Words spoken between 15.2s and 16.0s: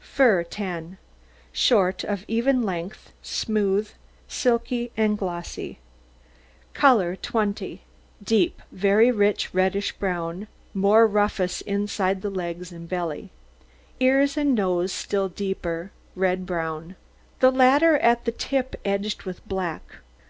deeper